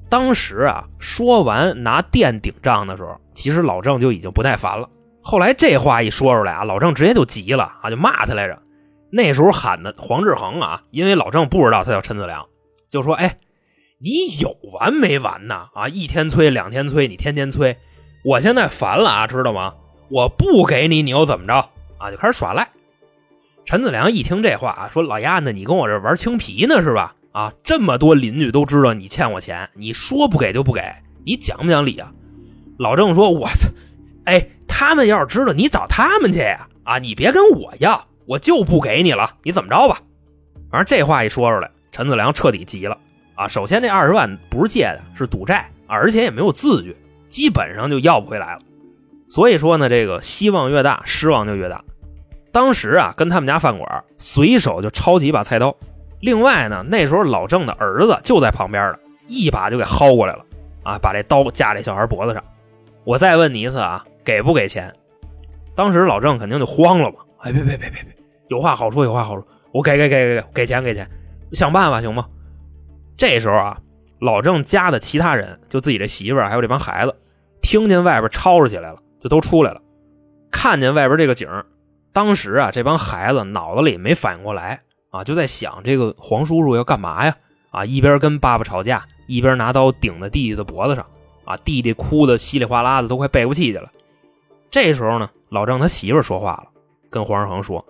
[0.10, 4.88] 当时啊，说完拿电顶账的时候，其实老郑就已经不耐烦了。
[5.22, 8.62] 后来这话一说出来啊，老郑直接就急了啊，就骂他来着。
[9.12, 12.46] 那时候喊的黄志恒啊，因为老郑不知道他叫陈子良，
[12.90, 13.40] 就说：“哎，
[14.00, 15.70] 你有完没完呢？
[15.74, 17.78] 啊，一天催，两天催，你天天催。”
[18.26, 19.72] 我现在烦了啊，知道吗？
[20.10, 21.54] 我不给你，你又怎么着
[22.00, 22.10] 啊？
[22.10, 22.68] 就开始耍赖。
[23.66, 27.14] 陈子良一听这话啊，说：“老丫子，你跟我这玩青皮呢是吧？
[27.32, 30.82] 啊，这么多邻居都知道你欠我钱，你说不给就不给，
[31.24, 32.12] 你讲不讲理啊？”
[32.80, 33.70] 老郑说：“我操，
[34.26, 36.68] 哎，他们要是知道，你找他们去呀！
[36.84, 40.02] 啊，你别跟我要，我就不给你了，你怎么着吧？”
[40.72, 42.98] 反正这话一说出来，陈子良彻底急了
[43.36, 43.48] 啊！
[43.48, 46.98] 首先，这二十万不是借的，是赌债，而且也没有字据。
[47.28, 48.60] 基本上就要不回来了，
[49.28, 51.84] 所以说呢，这个希望越大，失望就越大。
[52.52, 55.76] 当时啊，跟他们家饭馆随手就抄起一把菜刀，
[56.22, 60.46] 另外呢，那时候老郑的儿子就在旁边呢，一把就给薅过来了，
[60.84, 62.44] 啊，把这刀架这小孩脖子上。
[63.04, 64.94] 我再问你一次啊，给不给钱？
[65.76, 68.16] 当时老郑肯定就慌了嘛，哎，别别别别别，
[68.48, 71.06] 有话好说，有话好说，我给给给给给给钱给钱，
[71.52, 72.26] 想办法行吗？
[73.18, 73.78] 这时候啊，
[74.20, 77.16] 老郑家的其他人，就自己这媳妇儿还有这帮孩子。
[77.62, 79.82] 听见外边吵吵起来了，就都出来了。
[80.52, 81.50] 看见外边这个景
[82.14, 87.36] 当时啊，这帮孩子脑子里没反应过来啊，就在想这个黄叔叔要干嘛呀？
[87.72, 91.06] 啊，一边跟爸爸吵架，一边拿刀顶在弟弟的脖子上。
[91.44, 93.90] 啊，弟弟哭的稀里哗啦的，都快背过气去了。
[94.72, 96.66] 这时候呢，老郑他媳妇说话了，
[97.10, 97.86] 跟黄志恒说：“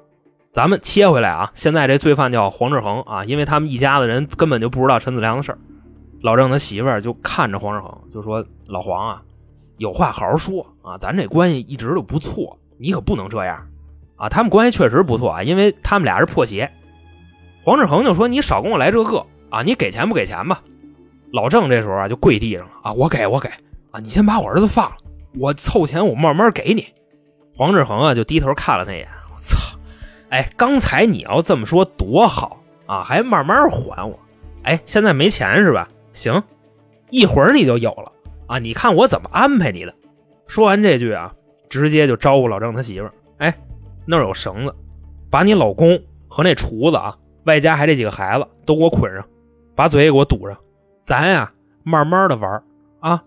[0.51, 5.57] 咱们切回来啊，现在这罪犯叫黄志恒啊，因为他们一家子人根本就不知道陈子良的事儿。”
[6.21, 9.21] 老郑他媳妇儿就看着黄志恒，就说：“老黄啊。”
[9.77, 10.97] 有话好好说啊！
[10.97, 13.61] 咱这关系一直都不错，你可不能这样
[14.15, 14.29] 啊！
[14.29, 16.71] 他们关系确实不错啊，因为他们俩是破鞋。
[17.61, 19.61] 黄志恒就说：“你少跟我来这个啊！
[19.63, 20.61] 你给钱不给钱吧？”
[21.33, 22.93] 老郑这时候啊就跪地上了啊！
[22.93, 23.49] 我给我给
[23.91, 23.99] 啊！
[23.99, 24.95] 你先把我儿子放了，
[25.37, 26.85] 我凑钱我慢慢给你。
[27.53, 29.57] 黄志恒啊就低头看了他一眼，我操！
[30.29, 34.17] 哎，刚才你要这么说多好啊，还慢慢还我。
[34.63, 35.89] 哎，现在没钱是吧？
[36.15, 36.41] 行，
[37.09, 38.11] 一会儿你就有了。
[38.47, 38.57] 啊！
[38.57, 39.93] 你看我怎么安排你的。
[40.47, 41.33] 说完这句啊，
[41.67, 43.53] 直接就招呼老郑他媳妇儿：“哎，
[44.05, 44.73] 那儿有绳子，
[45.29, 49.27] 把你老公和那厨子啊，外加还这几个孩子都给我捆上，
[49.75, 50.55] 把嘴也给我堵上，
[51.03, 51.51] 咱呀
[51.83, 52.63] 慢慢的玩
[52.99, 53.21] 啊。”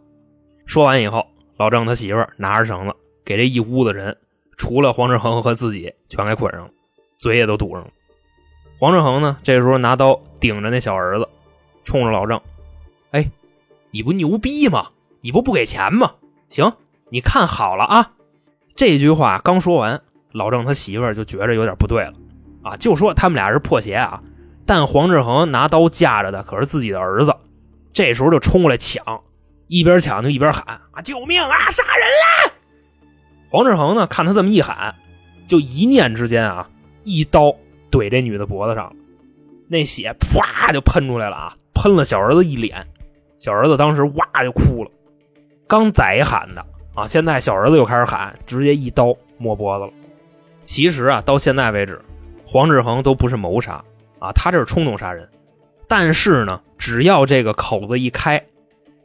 [0.64, 4.16] 说完以后，老郑他媳妇儿拿着绳子给这一屋子人，
[4.57, 6.70] 除了黄志恒和自己，全给捆上了，
[7.16, 7.88] 嘴也都堵上了。
[8.79, 11.29] 黄志恒呢，这时候拿刀顶着那小儿子，
[11.83, 12.40] 冲着老郑：“，
[13.90, 14.88] 你不牛逼吗？”
[15.20, 16.12] 你不不给钱吗？
[16.48, 16.72] 行，
[17.11, 18.12] 你看好了啊！
[18.77, 22.12] 这句话刚说完，老郑他媳妇儿就觉着有点不对了
[22.62, 24.22] 啊，就说他们俩是破鞋啊，
[24.64, 27.35] 但黄志恒拿刀架着的可是自己的儿子，
[27.92, 29.20] 这时候就冲过来抢，
[29.66, 32.07] 一边抢就一边喊啊救命啊杀人
[32.46, 32.55] 了！
[33.51, 34.94] 黄志恒呢看他这么一喊，
[35.48, 36.70] 就一念之间啊，
[37.03, 37.53] 一刀
[37.90, 38.94] 怼这女的脖子上，
[39.66, 42.87] 那血啪就喷出来了啊，喷了小儿子一脸，
[43.38, 44.90] 小儿子当时哇就哭了。
[45.66, 49.92] 刚宰喊的啊，现在小儿子又开始喊，直接一刀摸脖子了。
[50.62, 52.01] 其实啊，到现在为止，
[52.44, 53.83] 黄志恒都不是谋杀
[54.18, 55.29] 啊，他这是冲动杀人。
[55.87, 58.42] 但是呢，只要这个口子一开，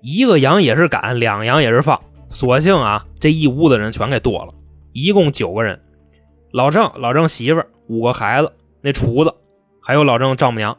[0.02, 4.54] 一个羊也是赶，两羊也是放，索性啊，这一屋子人全给剁了，
[4.92, 5.80] 一共九个人。
[6.52, 9.34] 老郑、老郑媳妇儿、五个孩子，那厨子，
[9.82, 10.78] 还有老郑丈母娘，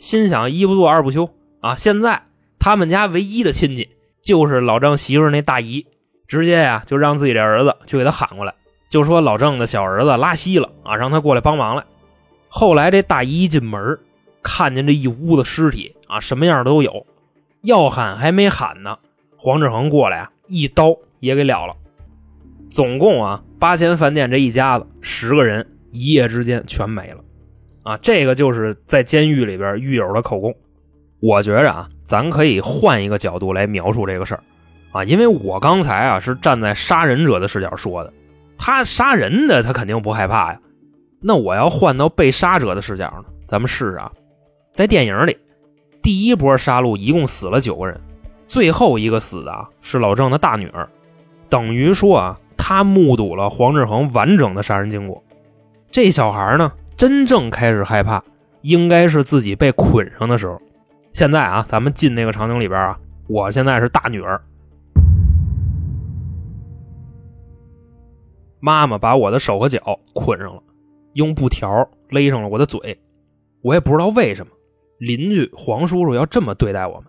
[0.00, 1.28] 心想一不做二不休
[1.60, 1.76] 啊！
[1.76, 2.22] 现在
[2.62, 3.90] 他们家唯一的亲戚
[4.22, 5.84] 就是老郑媳妇那大姨，
[6.28, 8.54] 直接呀就让自己的儿子去给他喊过来，
[8.88, 11.82] 就说老郑的小儿子拉稀了啊，让他过来帮忙来。
[12.46, 13.98] 后来这大姨一进门。
[14.44, 17.06] 看见这一屋子尸体啊，什么样都有。
[17.62, 18.98] 要喊还没喊呢，
[19.36, 21.76] 黄志恒过来啊，一刀也给了了。
[22.68, 27.18] 总共啊，八千饭店这一家子十个人，一夜之间全没了。
[27.84, 30.52] 啊，这个就是在监狱里边狱友的口供。
[31.20, 34.44] 我觉着啊，咱可以换一个角度来描述这个事儿
[34.90, 38.12] 啊，因为我刚才啊是站在杀人者的视角说的，
[38.58, 40.60] 他杀人的他肯定不害怕呀。
[41.22, 43.24] 那我要换到被杀者的视角呢？
[43.46, 44.12] 咱们试试啊。
[44.74, 45.34] 在电影里，
[46.02, 47.98] 第一波杀戮一共死了九个人，
[48.46, 50.86] 最后一个死的啊是老郑的大女儿，
[51.48, 55.24] 等于说啊，他目睹了黄志恒完整的杀人经过。
[55.90, 58.22] 这小孩呢，真正开始害怕，
[58.60, 60.60] 应该是自己被捆上的时候。
[61.12, 62.98] 现在啊，咱们进那个场景里边啊，
[63.28, 64.40] 我现在是大女儿，
[68.60, 70.62] 妈妈把我的手和脚捆上了，
[71.12, 72.98] 用布条勒上了我的嘴，
[73.60, 74.52] 我也不知道为什么。
[74.98, 77.04] 邻居黄叔叔要这么对待我们，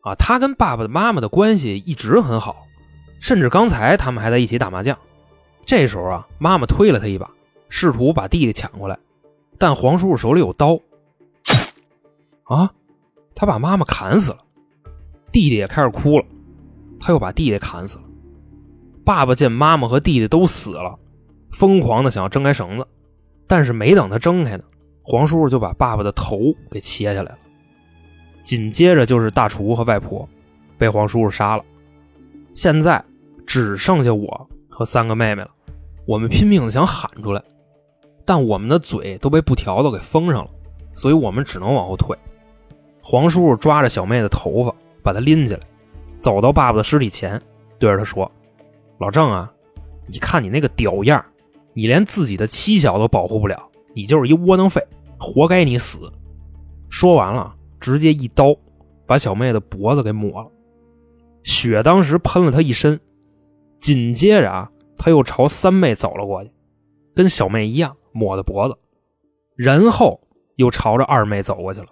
[0.00, 2.66] 啊，他跟爸爸妈妈的关系一直很好，
[3.20, 4.98] 甚至刚才他们还在一起打麻将。
[5.64, 7.30] 这时候啊，妈妈推了他一把，
[7.68, 8.98] 试图把弟弟抢过来，
[9.56, 10.80] 但黄叔叔手里有刀，
[12.44, 12.72] 啊，
[13.40, 14.38] 他把妈妈砍死了，
[15.30, 16.24] 弟弟也开始哭了，
[16.98, 18.04] 他又把弟弟砍死了。
[19.04, 20.98] 爸爸见妈妈和弟弟都死了，
[21.52, 22.84] 疯狂的想要挣开绳子，
[23.46, 24.64] 但是没等他挣开呢。
[25.02, 27.38] 黄叔叔就把爸爸的头给切下来了，
[28.42, 30.28] 紧接着就是大厨和外婆
[30.76, 31.64] 被黄叔叔杀了，
[32.52, 33.02] 现在
[33.46, 35.50] 只剩下我和三个妹妹了。
[36.06, 37.40] 我们拼命的想喊出来，
[38.24, 40.50] 但我们的嘴都被布条子给封上了，
[40.96, 42.18] 所以我们只能往后退。
[43.10, 45.60] 黄叔叔抓着小妹的头发，把她拎起来，
[46.18, 47.40] 走到爸爸的尸体前，
[47.78, 48.30] 对着他说
[49.00, 49.50] ：“老郑啊，
[50.08, 51.24] 你看你那个屌样，
[51.72, 54.86] 你连自己的妻小都保护不了，你就是一窝囊废。”
[55.18, 56.12] 活该你死！
[56.90, 58.54] 说完了，直接一刀
[59.06, 60.50] 把小妹的脖子给抹了，
[61.42, 63.00] 血当时喷了他一身。
[63.80, 66.50] 紧接着啊，他又朝三妹走了过去，
[67.14, 68.76] 跟小妹一样抹的脖子，
[69.56, 70.20] 然后
[70.56, 71.86] 又朝着二妹走过去了。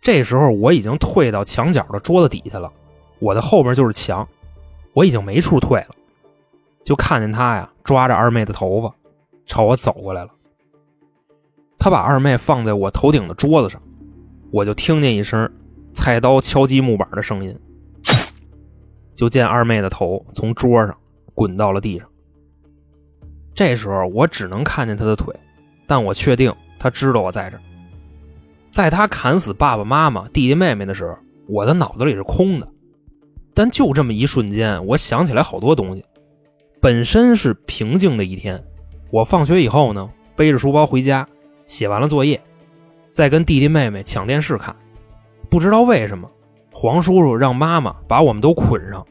[0.00, 2.72] 这时候我已经退到墙角的桌子底下了，
[3.18, 4.26] 我的后边就是墙，
[4.92, 5.88] 我已经没处退了，
[6.84, 8.94] 就看见他呀抓着二妹的头发
[9.44, 10.30] 朝我走过来了。
[11.78, 13.80] 他把二妹放在我头顶的桌子上，
[14.50, 15.50] 我就听见一声
[15.92, 17.58] 菜刀敲击木板的声音，
[19.14, 20.96] 就见二妹的头从桌上
[21.34, 22.08] 滚到了地上。
[23.54, 25.34] 这时候我只能看见他的腿，
[25.86, 27.62] 但我确定他知道我在这儿。
[28.78, 32.68] 在他砍死爸爸妈妈、弟弟妹妹的时候，我的脑子里是空的，
[33.52, 36.04] 但就这么一瞬间，我想起来好多东西。
[36.80, 38.64] 本身是平静的一天，
[39.10, 41.26] 我放学以后呢，背着书包回家。
[41.66, 42.40] 写完了作业，
[43.10, 44.76] 再跟弟弟妹妹抢电视看。
[45.50, 46.30] 不知道为什么，
[46.72, 49.04] 黄叔叔让妈妈把我们都捆上，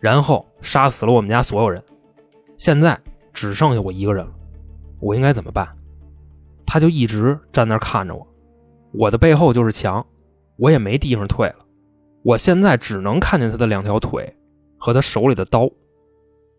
[0.00, 1.82] 然后杀死了我们家所有人。
[2.58, 3.00] 现在
[3.32, 4.32] 只剩下我一个人了，
[5.00, 5.66] 我应该怎么办？
[6.66, 8.26] 他就一直站那看着我，
[8.96, 10.06] 我的背后就是墙，
[10.56, 11.56] 我也没地方退了。
[12.22, 14.32] 我现在只能看见他的两条腿
[14.78, 15.68] 和他手里的刀。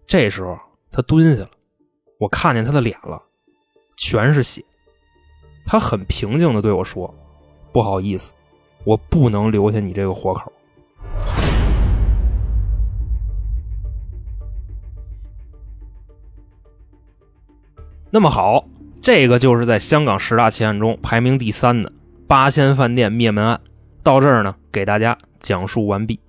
[0.05, 0.59] 这时候
[0.91, 1.49] 他蹲下了，
[2.19, 3.21] 我看见他的脸了，
[3.95, 4.61] 全是血。
[5.65, 7.11] 他很平静的对我说
[7.71, 8.33] ：“不好意思，
[8.83, 10.51] 我不能留下你这个活口。”
[18.11, 18.67] 那么好，
[19.01, 21.91] 这个就是在香港十大奇案中排名第三的
[22.27, 23.59] 八仙饭店灭门案。
[24.01, 26.19] 到这儿呢，给大家讲述完毕。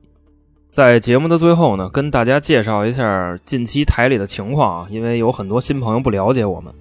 [0.68, 6.72] 在节目的最后呢，跟大家介绍一下近期台里的情况啊，因为有很多新朋友不了解我们。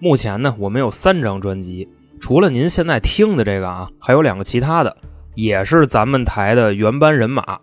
[0.00, 1.88] 目前呢，我们有三张专辑。
[2.20, 4.96] 除了您现在听的这个啊，还有两个其他的，
[5.34, 7.58] 也是咱们台的原班人马。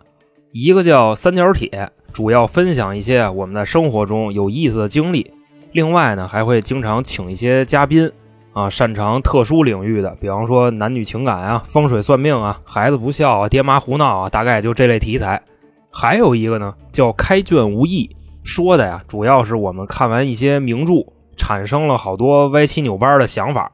[0.52, 5.30] 一个叫三角铁，主要分享一些我们在生活中有意思的经历。
[5.72, 8.10] 另外呢，还会经常请一些嘉宾
[8.56, 15.42] 啊，擅长特殊领域的，比方说男女情感啊、风水算命啊、孩子不孝啊、爹妈胡闹啊，大概就这类题材。
[15.92, 18.08] 还有一个呢叫开卷无益，
[18.44, 20.94] 说的呀主要是我们看完一些名著，
[21.36, 23.70] 产生了好多歪七扭八的想法，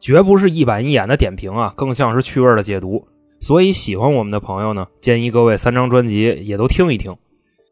[0.00, 3.06] 绝不是一板一眼的点评啊，更像是趣味的解读。
[3.38, 7.16] 所以喜欢我们的朋友呢，建议各位三张专辑也都听一听，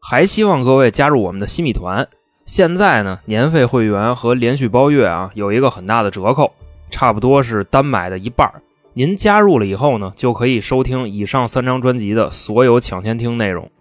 [0.01, 2.07] 还希望各位加入我们的新米团。
[2.45, 6.51] 现在呢，年费会员和连续包月啊有一个很大的折扣，
[6.89, 8.51] 差不多是单买的一半
[8.93, 13.71] 您加入了以后呢，就可以收听以上三张专辑的所有抢先听内容。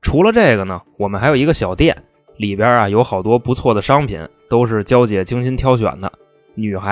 [0.00, 1.96] 除了这个呢，我们还有一个小店，
[2.38, 6.10] 里边啊有好多不错的商品，都是娇姐精心挑选的。
[6.54, 6.88] 女孩